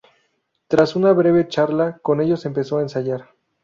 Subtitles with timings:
[0.67, 3.29] Tras una breve charla con ellos empezó a ensayar.